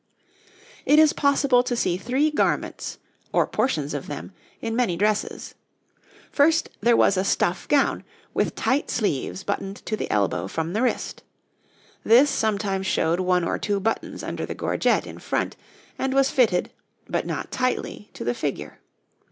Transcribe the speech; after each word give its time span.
It 0.83 0.97
is 0.97 1.13
possible 1.13 1.61
to 1.61 1.75
see 1.75 1.95
three 1.95 2.31
garments, 2.31 2.97
or 3.31 3.45
portions 3.45 3.93
of 3.93 4.07
them, 4.07 4.31
in 4.59 4.75
many 4.75 4.97
dresses. 4.97 5.53
First, 6.31 6.69
there 6.79 6.97
was 6.97 7.17
a 7.17 7.23
stuff 7.23 7.67
gown, 7.67 8.03
with 8.33 8.55
tight 8.55 8.89
sleeves 8.89 9.43
buttoned 9.43 9.75
to 9.85 9.95
the 9.95 10.09
elbow 10.09 10.47
from 10.47 10.73
the 10.73 10.81
wrist; 10.81 11.21
this 12.03 12.31
sometimes 12.31 12.87
showed 12.87 13.19
one 13.19 13.43
or 13.43 13.59
two 13.59 13.79
buttons 13.79 14.23
under 14.23 14.43
the 14.43 14.55
gorget 14.55 15.05
in 15.05 15.19
front, 15.19 15.55
and 15.99 16.15
was 16.15 16.31
fitted, 16.31 16.71
but 17.07 17.27
not 17.27 17.51
tightly, 17.51 18.09
to 18.15 18.23
the 18.23 18.33
figure. 18.33 18.79